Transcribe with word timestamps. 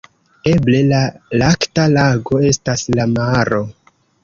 Eble 0.51 0.79
la 0.91 1.01
"Lakta 1.41 1.85
Lago" 1.97 2.41
estas 2.53 2.89
la 2.97 3.09
maro. 3.15 3.65